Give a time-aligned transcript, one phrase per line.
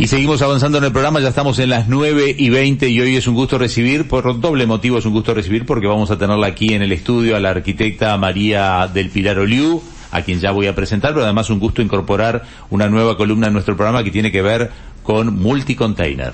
[0.00, 3.16] Y seguimos avanzando en el programa, ya estamos en las 9 y 20 y hoy
[3.16, 6.46] es un gusto recibir, por doble motivo es un gusto recibir porque vamos a tenerla
[6.46, 10.68] aquí en el estudio a la arquitecta María del Pilar Oliu, a quien ya voy
[10.68, 14.32] a presentar, pero además un gusto incorporar una nueva columna en nuestro programa que tiene
[14.32, 14.70] que ver
[15.02, 16.32] con multicontainer.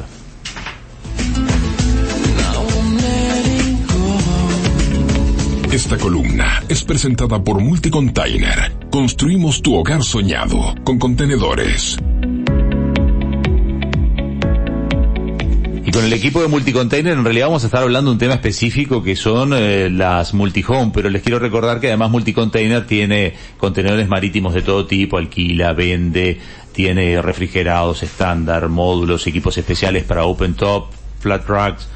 [5.73, 8.73] Esta columna es presentada por Multicontainer.
[8.93, 11.99] Construimos tu hogar soñado con contenedores.
[15.97, 19.03] Con el equipo de Multicontainer en realidad vamos a estar hablando de un tema específico
[19.03, 24.53] que son eh, las multihome, pero les quiero recordar que además Multicontainer tiene contenedores marítimos
[24.53, 26.39] de todo tipo, alquila, vende,
[26.73, 30.89] tiene refrigerados estándar, módulos, equipos especiales para open top,
[31.19, 31.89] flat racks,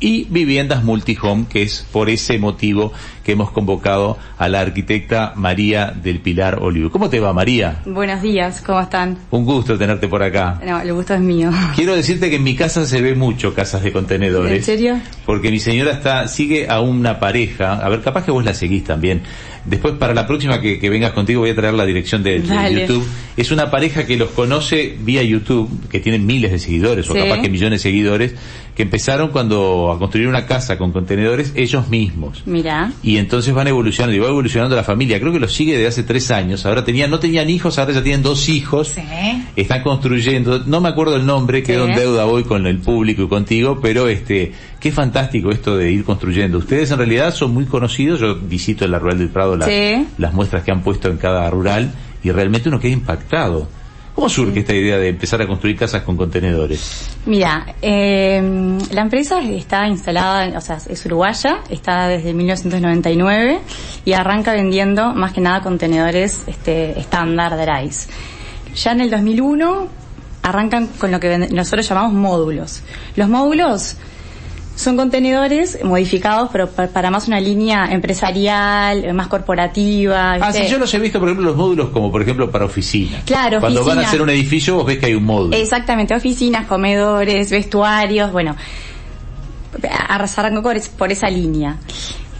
[0.00, 2.92] y viviendas multihome, que es por ese motivo
[3.24, 6.90] que hemos convocado a la arquitecta María del Pilar Olivo.
[6.90, 7.82] ¿Cómo te va, María?
[7.84, 9.18] Buenos días, ¿cómo están?
[9.30, 10.60] Un gusto tenerte por acá.
[10.64, 11.50] No, el gusto es mío.
[11.74, 14.52] Quiero decirte que en mi casa se ve mucho casas de contenedores.
[14.52, 15.00] ¿En serio?
[15.26, 18.84] Porque mi señora está, sigue a una pareja, a ver, capaz que vos la seguís
[18.84, 19.22] también.
[19.68, 23.06] Después, para la próxima que, vengas contigo, voy a traer la dirección de, YouTube.
[23.36, 27.40] Es una pareja que los conoce vía YouTube, que tienen miles de seguidores, o capaz
[27.40, 28.34] que millones de seguidores,
[28.74, 32.42] que empezaron cuando a construir una casa con contenedores ellos mismos.
[32.46, 32.92] Mira.
[33.02, 35.20] Y entonces van evolucionando, y va evolucionando la familia.
[35.20, 36.64] Creo que los sigue desde hace tres años.
[36.64, 38.88] Ahora tenían, no tenían hijos, ahora ya tienen dos hijos.
[38.88, 39.02] Sí.
[39.56, 43.28] Están construyendo, no me acuerdo el nombre, quedo en deuda hoy con el público y
[43.28, 46.58] contigo, pero este, qué fantástico esto de ir construyendo.
[46.58, 50.62] Ustedes en realidad son muy conocidos, yo visito en la Rural del Prado las muestras
[50.62, 53.68] que han puesto en cada rural, y realmente uno queda impactado
[54.18, 57.08] ¿Cómo surge esta idea de empezar a construir casas con contenedores?
[57.24, 63.60] Mira, eh, la empresa está instalada, o sea, es uruguaya, está desde 1999
[64.04, 68.08] y arranca vendiendo más que nada contenedores este, estándar de RISE.
[68.74, 69.86] Ya en el 2001
[70.42, 72.82] arrancan con lo que nosotros llamamos módulos.
[73.14, 73.98] Los módulos
[74.78, 80.34] son contenedores modificados, pero para más una línea empresarial, más corporativa.
[80.34, 83.24] Ah, sí, yo los he visto, por ejemplo, los módulos como, por ejemplo, para oficinas.
[83.24, 85.56] Claro, Cuando van a hacer un edificio, vos ves que hay un módulo.
[85.56, 88.54] Exactamente, oficinas, comedores, vestuarios, bueno,
[90.08, 90.52] arrasar
[90.96, 91.78] por esa línea.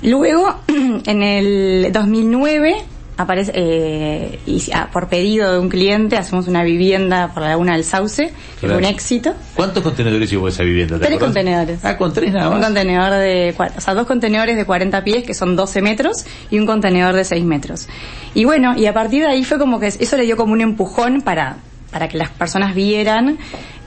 [0.03, 2.77] Luego, en el 2009,
[3.19, 7.73] aparece eh, y ah, por pedido de un cliente hacemos una vivienda por la laguna
[7.73, 9.35] del Sauce que fue un éxito.
[9.55, 10.99] ¿cuántos contenedores llevó esa vivienda?
[11.01, 11.85] tres contenedores.
[11.85, 12.59] Ah con tres nada más.
[12.59, 16.61] un contenedor de o sea dos contenedores de 40 pies que son 12 metros y
[16.61, 17.89] un contenedor de 6 metros.
[18.35, 20.61] Y bueno y a partir de ahí fue como que eso le dio como un
[20.61, 21.57] empujón para
[21.91, 23.39] para que las personas vieran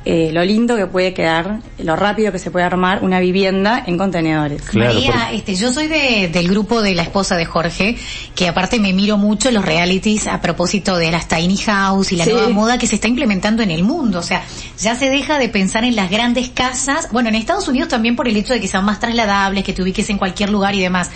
[0.04, 4.00] eh, lo lindo que puede quedar, lo rápido que se puede armar una vivienda en
[4.00, 4.64] contenedores.
[4.74, 7.96] María, este, yo soy de, del grupo de la esposa de Jorge,
[8.34, 12.26] que aparte me miro mucho los realities a propósito de las tiny house y la
[12.26, 14.18] nueva moda que se está implementando en el mundo.
[14.18, 14.44] O sea,
[14.80, 17.10] ya se deja de pensar en las grandes casas.
[17.12, 19.84] Bueno, en Estados Unidos también por el hecho de que sean más trasladables, que te
[19.84, 21.12] ubiques en cualquier lugar y demás.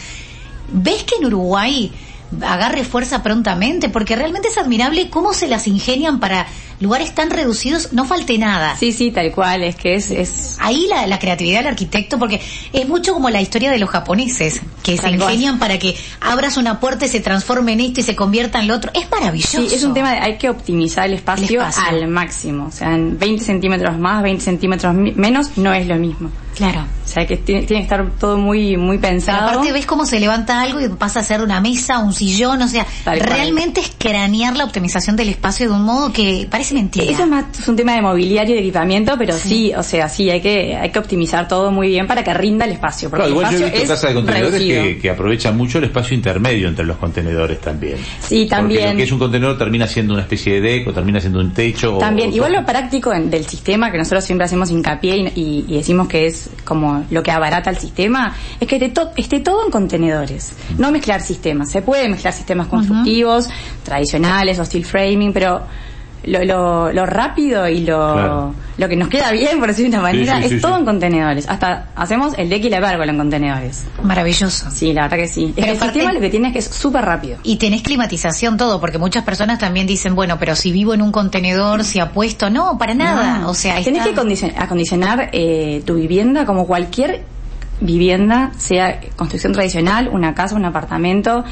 [0.71, 1.91] ¿Ves que en Uruguay
[2.41, 3.89] agarre fuerza prontamente?
[3.89, 6.45] Porque realmente es admirable cómo se las ingenian para
[6.79, 8.75] lugares tan reducidos, no falte nada.
[8.77, 10.11] Sí, sí, tal cual, es que es...
[10.11, 10.57] es...
[10.59, 12.41] Ahí la, la creatividad del arquitecto, porque
[12.73, 16.79] es mucho como la historia de los japoneses, que se ingenian para que abras una
[16.79, 18.91] puerta y se transforme en esto y se convierta en lo otro.
[18.93, 19.61] Es maravilloso.
[19.61, 22.67] Sí, es un tema de hay que optimizar el espacio, al máximo.
[22.67, 26.31] O sea, en 20 centímetros más, 20 centímetros menos, no es lo mismo.
[26.55, 26.85] Claro.
[27.03, 29.39] O sea, que tiene, que estar todo muy muy pensado.
[29.39, 32.61] Pero aparte ves cómo se levanta algo y pasa a ser una mesa, un sillón,
[32.61, 37.05] o sea, realmente es cranear la optimización del espacio de un modo que parece mentira.
[37.05, 39.73] Eso es más es un tema de mobiliario y de equipamiento, pero sí.
[39.75, 42.71] o sea, sí, hay que hay que optimizar todo muy bien para que rinda el
[42.71, 43.09] espacio.
[43.09, 46.67] Porque igual yo he visto casas de contenedores que, que, aprovechan mucho el espacio intermedio
[46.67, 47.97] entre los contenedores también.
[48.19, 48.81] Sí, también.
[48.81, 51.39] Porque lo que es un contenedor termina siendo una especie de deck o termina siendo
[51.39, 51.97] un techo.
[51.97, 56.27] También, igual lo práctico del sistema que nosotros siempre hacemos hincapié y, y decimos que
[56.27, 60.53] es como lo que abarata el sistema, es que esté todo en contenedores.
[60.77, 61.71] No mezclar sistemas.
[61.71, 63.47] Se puede mezclar sistemas constructivos,
[63.83, 65.61] tradicionales o steel framing, pero
[66.25, 70.39] lo, lo, rápido y lo, lo que nos queda bien, por decir de una manera,
[70.39, 71.47] es todo en contenedores.
[71.47, 73.85] Hasta hacemos el deck y la pérgola en contenedores.
[74.03, 74.69] Maravilloso.
[74.71, 75.53] Sí, la verdad que sí.
[75.55, 77.37] Pero el sistema lo que tiene es que es súper rápido.
[77.43, 81.11] Y tenés climatización todo, porque muchas personas también dicen, bueno, pero si vivo en un
[81.11, 83.47] contenedor, si apuesto, no, para nada.
[83.47, 87.23] O sea, tenés que acondicionar, eh, tu vivienda como cualquier
[87.81, 91.43] vivienda, sea construcción tradicional, una casa, un apartamento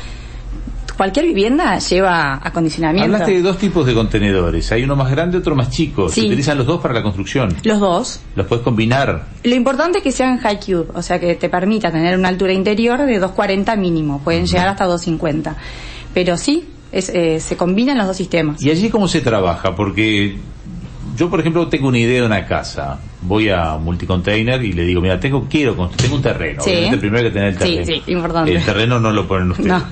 [0.98, 3.06] cualquier vivienda lleva acondicionamiento.
[3.14, 4.72] Hablaste de dos tipos de contenedores.
[4.72, 6.10] Hay uno más grande, otro más chico.
[6.10, 7.56] ¿Se utilizan los dos para la construcción?
[7.64, 8.20] Los dos.
[8.36, 9.28] ¿Los puedes combinar?
[9.44, 12.54] Lo importante es que sean high cube, o sea que te permita tener una altura
[12.54, 14.22] interior de 240 mínimo.
[14.24, 15.56] Pueden llegar hasta 250.
[16.14, 18.62] Pero sí, eh, se combinan los dos sistemas.
[18.62, 19.76] ¿Y allí cómo se trabaja?
[19.76, 20.38] Porque
[21.18, 25.02] yo por ejemplo tengo una idea de una casa, voy a multicontainer y le digo,
[25.02, 26.70] mira, tengo, quiero, construir- tengo un terreno, Sí.
[26.72, 27.86] obviamente primero hay que tener el Sí, terreno.
[28.06, 28.56] sí, importante.
[28.56, 29.68] El terreno no lo ponen ustedes.
[29.70, 29.84] No.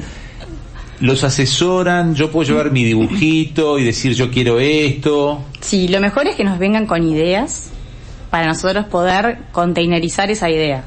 [1.02, 5.44] Los asesoran, yo puedo llevar mi dibujito y decir yo quiero esto.
[5.60, 7.72] Sí, lo mejor es que nos vengan con ideas
[8.30, 10.86] para nosotros poder containerizar esa idea.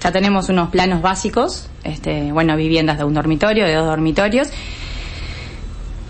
[0.00, 4.48] Ya tenemos unos planos básicos, este, bueno, viviendas de un dormitorio, de dos dormitorios,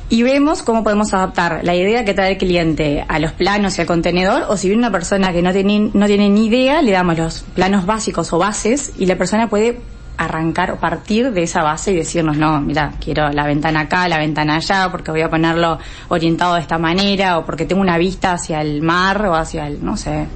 [0.09, 3.81] y vemos cómo podemos adaptar la idea que trae el cliente a los planos y
[3.81, 6.93] al contenedor, o si viene una persona que no tiene, no tiene ni idea, le
[6.93, 9.81] damos los planos básicos o bases y la persona puede
[10.17, 14.19] arrancar o partir de esa base y decirnos, no, mira, quiero la ventana acá, la
[14.19, 15.79] ventana allá, porque voy a ponerlo
[16.09, 19.85] orientado de esta manera, o porque tengo una vista hacia el mar o hacia el,
[19.85, 20.27] no sé,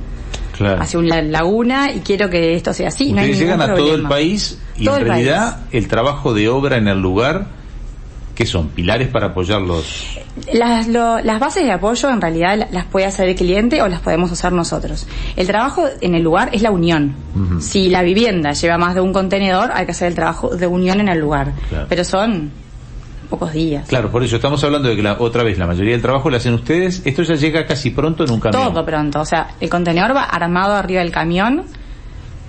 [0.57, 0.81] Claro.
[0.81, 3.13] hacia una laguna y quiero que esto sea así.
[3.13, 6.49] no hay llegan a todo el país y Todo en el realidad el trabajo de
[6.49, 7.47] obra en el lugar,
[8.37, 8.69] ¿qué son?
[8.69, 10.19] ¿Pilares para apoyarlos?
[10.53, 13.89] Las, lo- las bases de apoyo en realidad la- las puede hacer el cliente o
[13.89, 15.09] las podemos hacer nosotros.
[15.35, 17.17] El trabajo en el lugar es la unión.
[17.61, 21.01] Si la vivienda lleva más de un contenedor, hay que hacer el trabajo de unión
[21.01, 21.53] en el lugar.
[21.69, 21.87] Claro.
[21.89, 22.53] Pero son
[23.31, 23.89] pocos días.
[23.89, 26.37] Claro, por eso estamos hablando de que la, otra vez la mayoría del trabajo lo
[26.37, 27.03] hacen ustedes.
[27.05, 28.73] Esto ya llega casi pronto en un camión.
[28.73, 29.21] Todo pronto.
[29.21, 31.65] O sea, el contenedor va armado arriba del camión,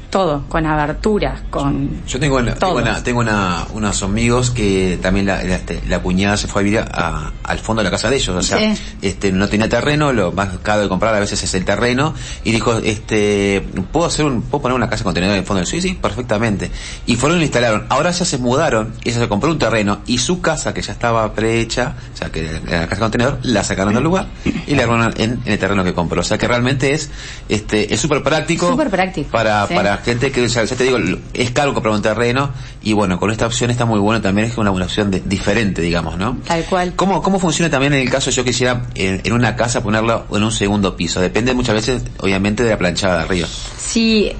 [0.09, 2.05] todo, con aberturas, con...
[2.07, 5.99] Yo tengo, una- tengo, una- tengo una- unos amigos que también la, la, este, la
[5.99, 8.57] cuñada se fue a vivir a- al fondo de la casa de ellos, o sea,
[8.57, 8.81] Sí.
[9.01, 12.13] este, no tenía terreno, lo más caro de comprar a veces es el terreno,
[12.43, 15.67] y dijo, este, ¿puedo hacer un, puedo poner una casa contenedor en el fondo del
[15.67, 16.71] sí, sí, perfectamente.
[17.05, 17.85] Y fueron y lo instalaron.
[17.89, 21.33] Ahora ya se mudaron, ella se compró un terreno, y su casa, que ya estaba
[21.33, 24.27] prehecha, o sea, que era la casa contenedor, la sacaron del lugar,
[24.65, 26.21] y la armaron en, en el terreno que compró.
[26.21, 27.09] O sea que realmente es,
[27.49, 28.69] este, es súper práctico.
[28.69, 29.73] Súper práctico, Para, sí.
[29.75, 30.97] para gente que, ya, ya te digo,
[31.33, 32.49] es caro comprar un terreno
[32.81, 35.81] y bueno, con esta opción está muy bueno también, es una, una opción de- diferente,
[35.81, 36.37] digamos, ¿no?
[36.47, 36.93] Tal cual.
[36.95, 40.41] ¿Cómo, ¿Cómo funciona también en el caso yo quisiera en, en una casa ponerlo en
[40.43, 41.19] un segundo piso?
[41.19, 43.47] Depende muchas veces, obviamente, de la planchada de arriba.
[43.77, 44.31] Sí,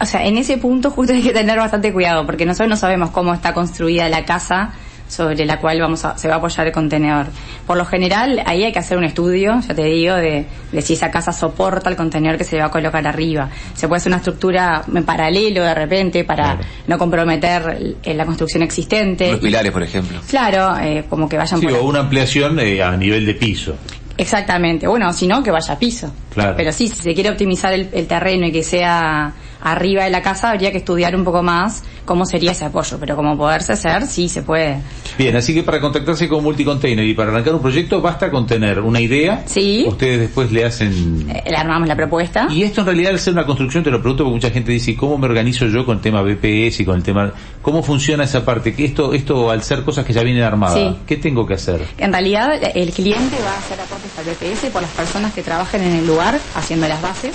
[0.00, 3.10] o sea, en ese punto justo hay que tener bastante cuidado porque nosotros no sabemos
[3.10, 4.72] cómo está construida la casa
[5.08, 7.26] sobre la cual vamos a, se va a apoyar el contenedor.
[7.66, 10.92] Por lo general, ahí hay que hacer un estudio, ya te digo, de, de si
[10.92, 13.48] esa casa soporta el contenedor que se va a colocar arriba.
[13.74, 16.60] Se puede hacer una estructura en paralelo de repente para Claro.
[16.86, 19.32] no comprometer la construcción existente.
[19.32, 20.20] Los pilares, por ejemplo.
[20.28, 23.74] Claro, eh, como que vayan Sí, por o una ampliación eh, a nivel de piso.
[24.16, 24.86] Exactamente.
[24.88, 26.12] Bueno, si no, que vaya a piso.
[26.34, 26.54] Claro.
[26.56, 30.22] Pero sí, si se quiere optimizar el, el terreno y que sea arriba de la
[30.22, 32.96] casa, habría que estudiar un poco más cómo sería ese apoyo.
[32.98, 34.78] Pero como poderse hacer, sí se puede.
[35.18, 38.80] Bien, así que para contactarse con Multicontainer y para arrancar un proyecto basta con tener
[38.80, 39.42] una idea.
[39.46, 39.84] Sí.
[39.86, 41.28] Ustedes después le hacen...
[41.28, 42.46] Eh, le armamos la propuesta.
[42.50, 44.94] Y esto en realidad al ser una construcción, te lo pregunto porque mucha gente dice,
[44.96, 47.32] ¿cómo me organizo yo con el tema BPS y con el tema...
[47.62, 48.74] ¿Cómo funciona esa parte?
[48.74, 50.96] Que esto, esto al ser cosas que ya vienen armadas, Sí.
[51.06, 51.84] ¿qué tengo que hacer?
[51.98, 55.82] En realidad, el cliente va a hacer aportes al BPS por las personas que trabajen
[55.82, 57.34] en el lugar haciendo las bases,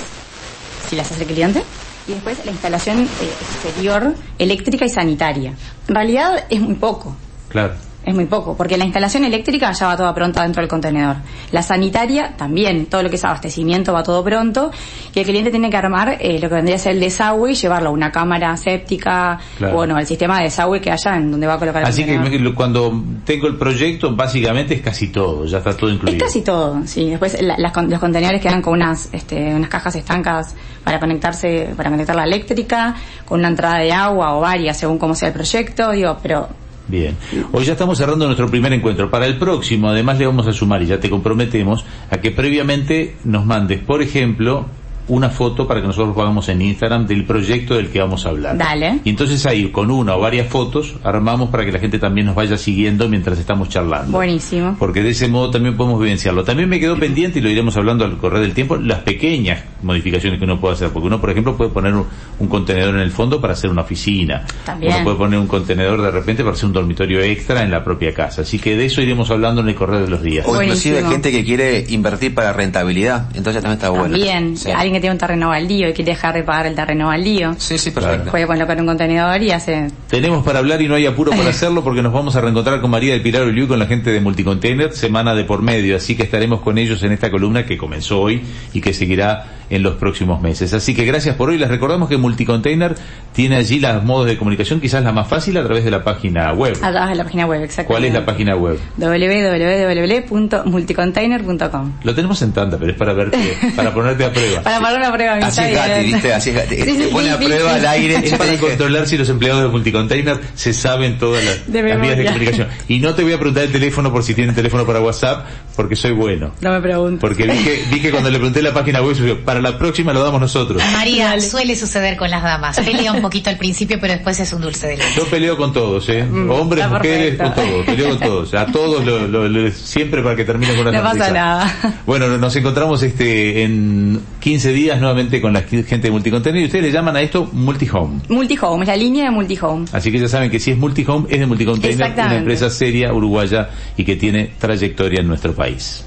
[0.90, 1.64] si las hace el cliente,
[2.08, 5.54] y después la instalación eh, exterior eléctrica y sanitaria.
[5.88, 7.16] En realidad es muy poco.
[7.50, 7.76] Claro.
[8.06, 11.16] Es muy poco, porque la instalación eléctrica ya va toda pronta dentro del contenedor.
[11.54, 14.72] La sanitaria también, todo lo que es abastecimiento va todo pronto.
[15.16, 17.56] Y el cliente tiene que armar eh, lo que vendría a ser el desagüe y
[17.56, 19.76] llevarlo a una cámara séptica, Claro.
[19.76, 22.16] bueno, el sistema de desagüe que haya en donde va a colocar el Así que
[22.16, 22.42] contenedor.
[22.50, 26.26] me- cuando tengo el proyecto, básicamente es casi todo, ya está todo Es incluido.
[26.26, 27.10] casi todo, sí.
[27.10, 31.90] Después la- las los contenedores quedan con unas, este, unas cajas estancas para conectarse, para
[31.90, 32.96] conectar la eléctrica,
[33.26, 36.50] con una entrada de agua o varias según cómo sea el proyecto, digo, pero
[36.88, 37.16] Bien.
[37.52, 39.10] Hoy ya estamos cerrando nuestro primer encuentro.
[39.10, 43.16] Para el próximo, además, le vamos a sumar, y ya te comprometemos, a que previamente
[43.24, 44.66] nos mandes, por ejemplo,
[45.08, 48.58] una foto para que nosotros pongamos en Instagram del proyecto del que vamos a hablar.
[48.58, 49.00] Dale.
[49.04, 52.36] Y entonces ahí, con una o varias fotos, armamos para que la gente también nos
[52.36, 54.12] vaya siguiendo mientras estamos charlando.
[54.18, 54.76] buenísimo.
[54.80, 56.44] Porque de ese modo también podemos vivenciarlo.
[56.44, 60.40] También me quedó pendiente, y lo iremos hablando al correr del tiempo, las pequeñas modificaciones
[60.40, 60.90] que uno puede hacer.
[60.90, 62.06] Porque uno, por ejemplo, puede poner un,
[62.40, 64.46] un contenedor en el fondo para hacer una oficina.
[64.66, 64.94] También.
[64.96, 68.14] Uno puede poner un contenedor de repente para hacer un dormitorio extra en la propia
[68.14, 68.44] casa.
[68.44, 70.46] Así que de eso iremos hablando en el correr de los días.
[70.48, 71.12] O inclusive Buenísimo.
[71.12, 74.04] gente que quiere invertir para rentabilidad, entonces también está bueno.
[74.16, 74.70] También, Sí.
[74.94, 77.78] Alguien que tiene un terreno baldío y quiere dejar de pagar el terreno baldío, Sí,
[77.78, 78.32] sí, perfecto.
[78.32, 79.88] puede colocar un contenedor y hace...
[80.10, 82.92] Tenemos para hablar y no hay apuro para hacerlo porque nos vamos a reencontrar con
[82.92, 86.24] María del Pilar Oliu con la gente de Multicontainer semana de por medio, así que
[86.24, 88.42] estaremos con ellos en esta columna que comenzó hoy
[88.74, 90.74] y que seguirá en los próximos meses.
[90.74, 91.58] Así que gracias por hoy.
[91.58, 92.96] Les recordamos que Multicontainer
[93.34, 96.54] tiene allí los modos de comunicación, quizás la más fácil a través de la página
[96.54, 96.78] web.
[96.84, 97.88] A través de la página web, exacto.
[97.92, 98.78] ¿Cuál es la página web?
[98.98, 103.38] www.multicontainer.com Lo tenemos en tanda, pero es para verte,
[103.76, 104.62] para ponerte a prueba.
[104.74, 105.34] Para para una prueba.
[105.48, 106.34] Así es Gati, ¿viste?
[106.34, 106.76] Así es Gati.
[106.76, 108.18] Sí, Te pone a prueba al aire.
[108.24, 112.00] Es para dije- controlar si los empleados de Multicontainer se saben todas las, De las
[112.02, 112.68] vías de comunicación.
[112.88, 115.96] Y no te voy a preguntar el teléfono por si tienen teléfono para WhatsApp, porque
[115.96, 116.54] soy bueno.
[116.62, 117.20] No me pregunto.
[117.22, 120.14] Porque vi que, vi que cuando le pregunté la página web, subió, para la próxima
[120.14, 120.82] lo damos nosotros.
[120.94, 121.42] María, Dale.
[121.42, 122.80] suele suceder con las damas.
[122.80, 125.10] Pelea un poquito al principio, pero después es un dulce de leche.
[125.16, 126.24] Yo peleo con todos, ¿eh?
[126.24, 127.44] Hombres, está mujeres, perfecto.
[127.62, 127.86] con todos.
[127.86, 128.54] Peleo con todos.
[128.54, 131.76] A todos, lo, lo- lo- siempre para que termine con una No pasa nada.
[132.06, 136.86] Bueno, nos encontramos este en 15 días nuevamente con la gente de Multicontainer y ustedes
[136.86, 138.22] le llaman a esto Multihome.
[138.30, 139.86] Multihome, es la línea de Multihome.
[139.92, 143.70] Así que ya saben que si es Multihome, es de Multicontainer, una empresa seria, uruguaya
[143.96, 146.04] y que tiene trayectoria en nuestro país.